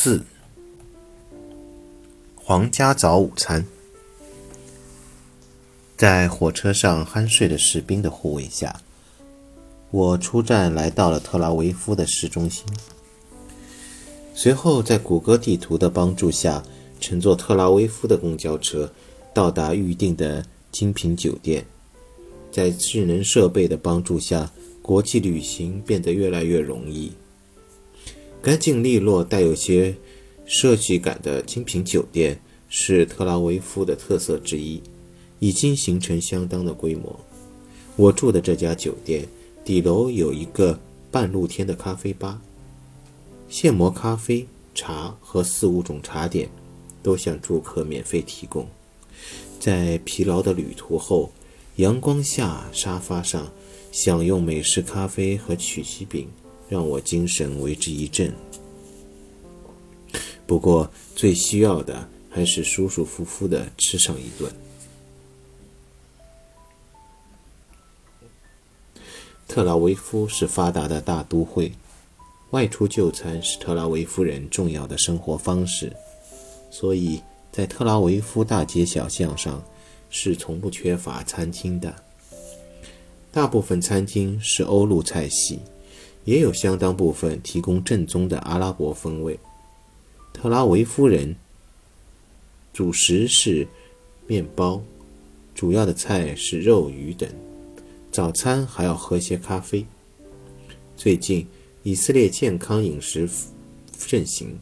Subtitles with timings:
[0.00, 0.22] 四，
[2.36, 3.66] 皇家早午餐。
[5.96, 8.80] 在火车上酣睡的士兵的护卫下，
[9.90, 12.64] 我出站来到了特拉维夫的市中心。
[14.36, 16.62] 随后，在谷歌地图的帮助下，
[17.00, 18.88] 乘坐特拉维夫的公交车
[19.34, 21.66] 到达预定的精品酒店。
[22.52, 24.48] 在智能设备的帮助下，
[24.80, 27.12] 国际旅行变得越来越容易。
[28.40, 29.94] 干净利落、带有些
[30.46, 34.80] 设计感的精品酒店是特拉维夫的特色之一，
[35.40, 37.18] 已经形成相当的规模。
[37.96, 39.26] 我住的这家酒店
[39.64, 40.78] 底楼有一个
[41.10, 42.40] 半露天的咖啡吧，
[43.48, 46.48] 现磨咖啡、茶和四五种茶点
[47.02, 48.66] 都向住客免费提供。
[49.58, 51.32] 在疲劳的旅途后，
[51.76, 53.50] 阳光下沙发上
[53.90, 56.28] 享用美式咖啡和曲奇饼。
[56.68, 58.32] 让我精神为之一振。
[60.46, 64.50] 不过，最需要的还是舒舒服服的吃上一顿。
[69.46, 71.72] 特拉维夫是发达的大都会，
[72.50, 75.92] 外出就餐是特拉维夫人重要的生活方式，
[76.70, 79.62] 所以在特拉维夫大街小巷上
[80.10, 81.94] 是从不缺乏餐厅的。
[83.32, 85.58] 大部分餐厅是欧陆菜系。
[86.24, 89.38] 也有相当部分提供正宗的阿拉伯风味。
[90.32, 91.34] 特拉维夫人
[92.72, 93.66] 主食是
[94.26, 94.80] 面包，
[95.54, 97.28] 主要的菜是肉、鱼等。
[98.12, 99.84] 早餐还要喝些咖啡。
[100.96, 101.46] 最近，
[101.82, 103.28] 以色列健康饮食
[103.96, 104.58] 盛行，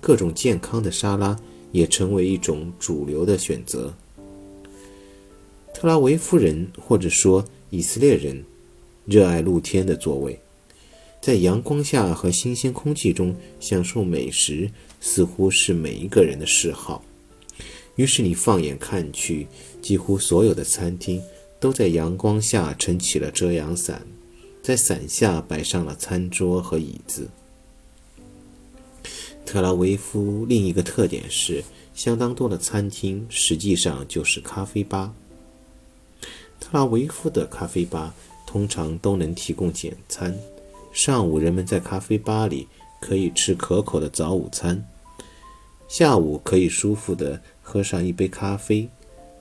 [0.00, 1.38] 各种健康的沙拉
[1.72, 3.92] 也成为一种主流的选择。
[5.72, 8.44] 特拉维夫人或者说以色列人
[9.06, 10.38] 热爱露天的座位。
[11.24, 17.02] 在阳光下和新鲜空气中享受美食，似乎是每一个人的嗜好。
[17.96, 19.46] 于是你放眼看去，
[19.80, 21.22] 几乎所有的餐厅
[21.58, 24.06] 都在阳光下撑起了遮阳伞，
[24.60, 27.26] 在伞下摆上了餐桌和椅子。
[29.46, 31.64] 特拉维夫另一个特点是，
[31.94, 35.14] 相当多的餐厅实际上就是咖啡吧。
[36.60, 38.14] 特拉维夫的咖啡吧
[38.46, 40.38] 通常都能提供简餐。
[40.94, 42.68] 上午，人们在咖啡吧里
[43.00, 44.76] 可以吃可口的早午餐；
[45.88, 48.88] 下午可以舒服地喝上一杯咖啡；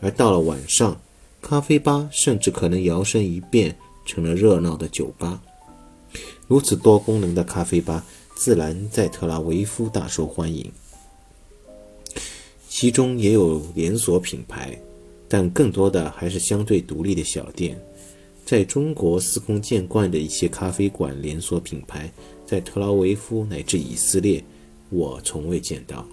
[0.00, 0.98] 而到了晚上，
[1.42, 5.42] 咖啡吧甚至可能摇身一变成了热闹的酒吧。
[6.48, 8.02] 如此多功能的咖啡吧，
[8.34, 10.72] 自然在特拉维夫大受欢迎。
[12.70, 14.76] 其中也有连锁品牌，
[15.28, 17.78] 但更多的还是相对独立的小店。
[18.44, 22.12] 在中国司空见惯的一些咖啡馆连锁品牌，
[22.44, 24.44] 在特拉维夫乃至以色列，
[24.90, 26.06] 我从未见到。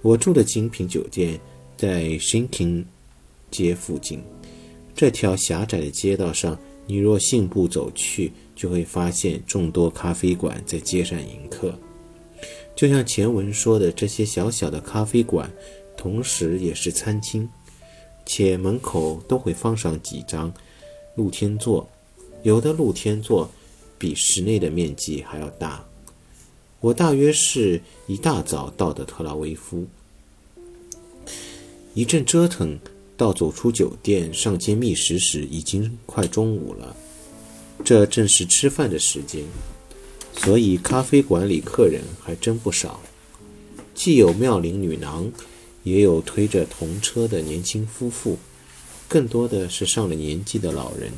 [0.00, 1.38] 我住的精品酒店
[1.76, 2.84] 在 Shinkin
[3.50, 4.22] 街附近，
[4.94, 11.78] 这条狭窄的街道上，你若信步走去，就会发现众多咖啡馆在街上迎客。
[12.74, 15.52] 就像前文说的，这些小小的咖啡馆，
[15.96, 17.46] 同时也是餐厅。
[18.28, 20.52] 且门口都会放上几张
[21.16, 21.88] 露天座，
[22.42, 23.50] 有的露天座
[23.96, 25.82] 比室内的面积还要大。
[26.78, 29.86] 我大约是一大早到的特拉维夫，
[31.94, 32.78] 一阵折腾，
[33.16, 36.94] 到走出酒店上街觅食时，已经快中午了。
[37.82, 39.42] 这正是吃饭的时间，
[40.34, 43.00] 所以咖啡馆里客人还真不少，
[43.94, 45.32] 既有妙龄女郎。
[45.82, 48.38] 也有推着童车的年轻夫妇，
[49.08, 51.12] 更多的是上了年纪的老人。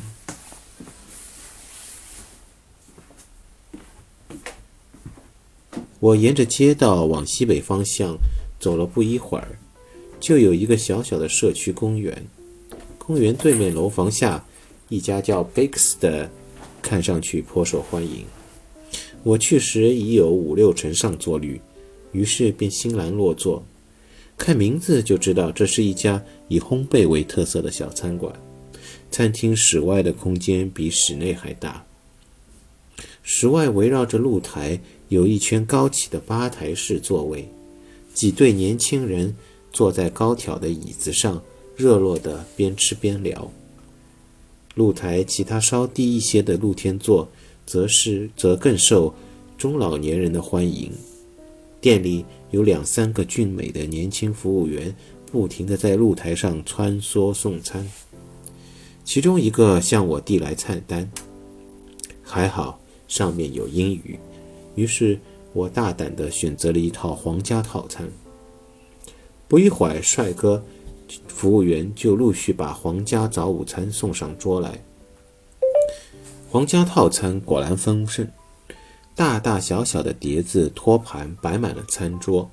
[5.99, 8.17] 我沿着街道往西北方向
[8.59, 9.59] 走了不一会儿，
[10.19, 12.27] 就有一个小小的社区公园。
[12.97, 14.43] 公园对面楼房下，
[14.89, 16.31] 一家叫 Bakes 的，
[16.81, 18.25] 看上去颇受欢迎。
[19.23, 21.61] 我去时已有五六成上座率，
[22.13, 23.63] 于是便欣然落座。
[24.41, 28.35] 看名字就知道，这是一家以烘焙为特色的小餐馆。
[29.11, 31.85] 餐厅室外的空间比室内还大。
[33.23, 37.47] 室外围绕着露台，有一圈高起的吧台式座位，
[38.15, 39.37] 几对年轻人
[39.75, 41.43] 坐在高挑的椅子上，
[41.77, 43.53] 热络地边吃边聊。
[44.75, 47.29] 露台其他稍低一些的露天座，
[47.67, 49.15] 则是则更受
[49.59, 50.91] 中老年人的欢迎。
[51.79, 54.95] 店里有两三个俊美的年轻服务员，
[55.31, 57.89] 不停地在露台上穿梭送餐。
[59.05, 61.11] 其中一个向我递来菜单，
[62.23, 64.19] 还好上面有英语，
[64.75, 65.19] 于是
[65.53, 68.09] 我大胆地选择了一套皇家套餐。
[69.49, 70.63] 不一会儿，帅哥
[71.27, 74.81] 服务员就陆续把皇家早午餐送上桌来。
[76.49, 78.29] 皇家套餐果然丰盛，
[79.21, 82.51] 大大小小的碟子、托盘摆满了餐桌，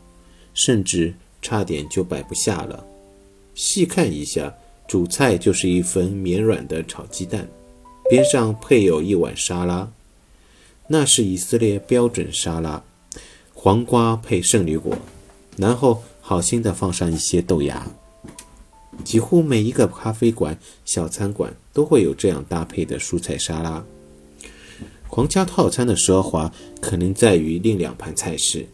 [0.54, 2.86] 甚至差点就摆不下了。
[3.56, 4.54] 细看一下，
[4.86, 7.48] 主菜就是一份绵软的炒鸡蛋，
[8.10, 9.90] 边上配有一碗沙拉，
[10.88, 12.84] 那是以色列标准沙拉，
[13.54, 14.94] 黄瓜配圣女果，
[15.56, 16.04] 然后。
[16.20, 17.88] 好心的放上一些豆芽，
[19.06, 23.82] 几乎每一个咖啡馆、小餐馆都会有这样搭配的蔬菜沙拉。
[25.18, 28.68] 皇家套餐的奢华可能在于另两盘菜式，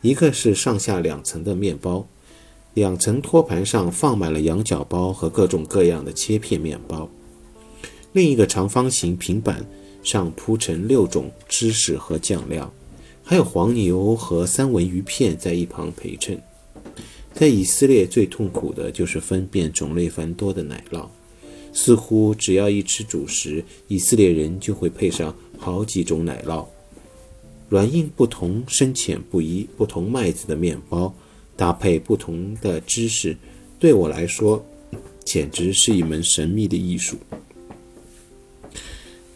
[0.00, 2.08] 一个是上下两层的面包，
[2.72, 7.06] 两层托盘上放满了羊角包和各种各样的切片面包；
[8.14, 9.62] 另一个长方形平板
[10.02, 12.72] 上铺成六种芝士和酱料，
[13.22, 16.40] 还有黄牛和三文鱼片在一旁陪衬。
[17.34, 21.06] 在以色列最痛苦的就是分辨种类繁多的奶酪，
[21.74, 26.64] 似乎只要一吃主食，以色列人就会配上好几种奶酪，
[27.68, 31.14] 软硬不同，深浅不一，不同麦子的面包
[31.54, 33.36] 搭配不同的芝士，
[33.78, 34.64] 对我来说
[35.22, 37.18] 简直是一门神秘的艺术。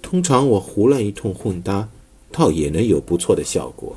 [0.00, 1.86] 通常我胡乱一通混搭，
[2.32, 3.94] 倒也能有不错的效果。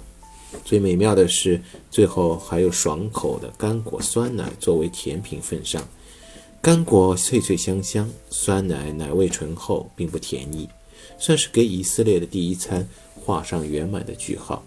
[0.65, 5.81] 最美妙的是，最后还有爽口的干果酸奶作为甜品奉上。
[6.61, 10.67] 干果脆脆香香，酸奶奶味醇厚，并不甜腻，
[11.17, 14.63] 算是给以色列的第一餐画上圆满的句号。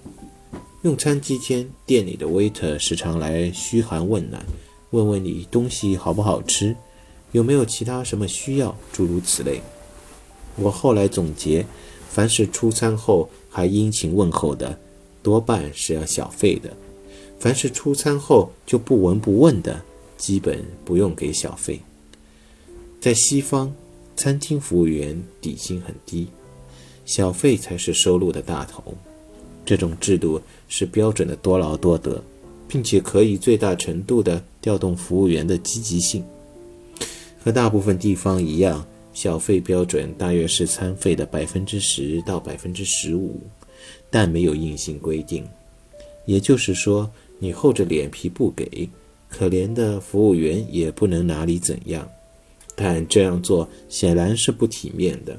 [0.83, 4.45] 用餐期间，店里的 waiter 时常来嘘寒问暖，
[4.91, 6.75] 问问你东西好不好吃，
[7.33, 9.61] 有没有其他什么需要，诸如此类。
[10.57, 11.65] 我后来总结，
[12.09, 14.79] 凡是出餐后还殷勤问候的。
[15.23, 16.75] 多半是要小费的，
[17.39, 19.83] 凡是出餐后就不闻不问的，
[20.17, 21.79] 基本不用给小费。
[22.99, 23.71] 在西方，
[24.17, 26.27] 餐厅服务员底薪很低，
[27.11, 28.95] 小费才是收入的大头。
[29.65, 32.23] 这种制度是标准的多劳多得，
[32.69, 36.25] 并且可以最大程度地调动服务员的积极性。
[37.43, 43.41] 和大部分地方一样，小费标准大约是餐费的百分之十到百分之十五。
[44.09, 45.45] 但没有硬性规定，
[46.27, 47.11] 也就是说，
[47.41, 48.89] 你厚着脸皮不给，
[49.29, 52.09] 可怜的服务员也不能拿你怎样。
[52.77, 55.37] 但这样做显然是不体面的。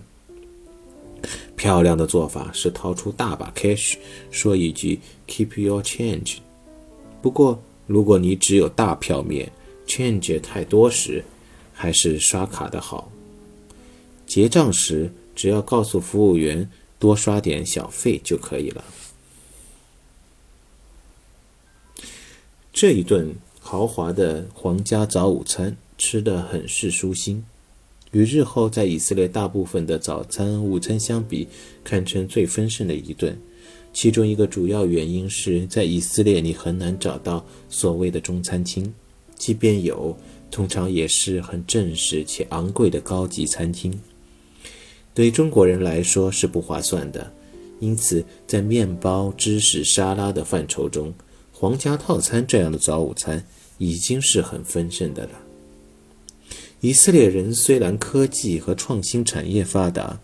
[1.55, 3.95] 漂亮的做法是掏出大把 cash，
[4.31, 6.37] 说一句 “keep your change”。
[7.21, 9.51] 不过，如果你只有大票面
[9.85, 11.23] ，change 太多时，
[11.73, 13.11] 还是刷卡的好。
[14.25, 16.69] 结账时，只要告诉服务员。
[17.01, 18.83] 多刷点小费就可以了。
[22.71, 27.43] 这一顿豪华的皇家早午餐吃得很是舒心，
[28.11, 31.47] 与日后在以色列大部分的早餐、午餐相比，
[31.83, 33.37] 堪称最丰盛的一顿。
[33.93, 38.93] 其中一个主要原因是在以色列你很难找到所谓的中餐厅，
[39.35, 40.15] 即便有，
[40.49, 43.97] 通常也是很正式且昂贵的高级餐厅。
[45.13, 47.33] 对中国人来说是不划算的，
[47.79, 51.13] 因此在面包、芝士、沙拉的范畴中，
[51.51, 53.45] 皇家套餐这样的早午餐
[53.77, 55.50] 已经是很丰盛的了。
[56.81, 60.19] 以色列人虽然科技和创新产业发达，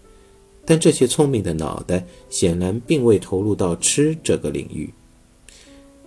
[0.66, 4.92] 但这些聪明的脑袋显然并未投入到吃这个领域。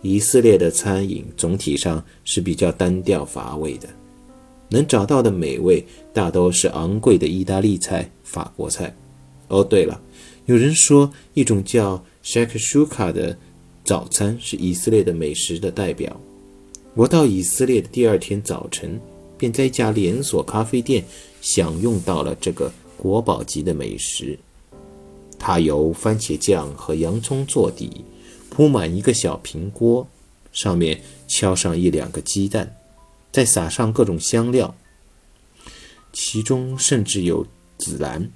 [0.02, 3.88] 以色列的餐饮总体上是比较单调乏味的。
[4.68, 8.94] 能找到的美味大都是昂贵的意大利菜、法国菜。
[9.48, 10.00] 哦，对了，
[10.46, 13.36] 有人说一种叫 shakshuka 的
[13.84, 16.20] 早餐是以色列的美食的代表。
[16.94, 19.00] 我到以色列的第二天早晨，
[19.40, 21.02] 便在一家连锁咖啡店
[21.40, 24.38] 享用到了这个国宝级的美食。
[25.38, 28.04] 它由番茄酱和洋葱做底，
[28.50, 30.06] 铺满一个小平锅，
[30.52, 32.76] 上面敲上一两个鸡蛋。
[33.32, 34.74] 再撒上各种香料，
[36.12, 37.46] 其中甚至有
[37.78, 38.30] 孜然。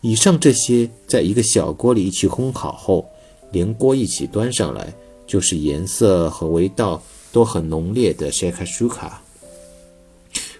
[0.00, 3.08] 以上这些在一个小锅里一起烘烤后，
[3.52, 4.92] 连锅一起端上来，
[5.26, 7.00] 就是颜色和味道
[7.30, 9.12] 都很浓烈的 shakashuka。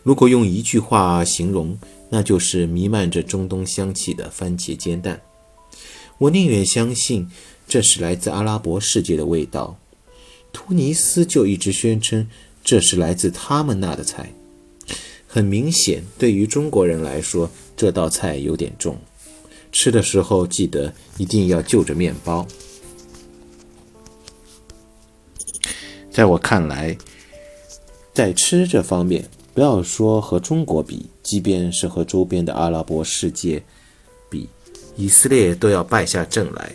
[0.02, 1.78] 如果用一句话形容，
[2.08, 5.20] 那就是弥漫着中东香气的番茄煎蛋。
[6.18, 7.30] 我宁愿相信
[7.68, 9.78] 这是来自阿拉伯世界的味道。
[10.52, 12.28] 突尼斯就一直宣称。
[12.62, 14.30] 这是来自他们那的菜，
[15.26, 18.98] 很明显，对于中国人来说，这道菜有点重。
[19.72, 22.46] 吃的时候记得一定要就着面包。
[26.10, 26.96] 在我看来，
[28.12, 33.62] 在吃这方面，不要说和中国比，即便是和周边的阿拉伯世界
[34.28, 34.48] 比，
[34.96, 36.72] 以色列都要败下阵来。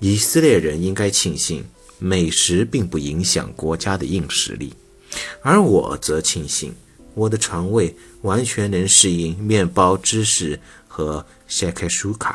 [0.00, 1.64] 以色列人应该庆幸，
[1.98, 4.72] 美食并不影响国家的硬实力，
[5.42, 6.74] 而我则庆幸，
[7.14, 10.58] 我的肠胃完全能适应面包、芝士
[10.88, 12.34] 和 shakeshuka。